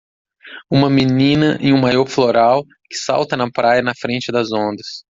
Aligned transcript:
Uma 0.67 0.89
menina 0.89 1.59
em 1.61 1.73
um 1.73 1.77
maiô 1.79 2.07
floral 2.07 2.65
que 2.89 2.97
salta 2.97 3.37
na 3.37 3.51
praia 3.51 3.83
na 3.83 3.93
frente 3.93 4.31
das 4.31 4.51
ondas. 4.51 5.05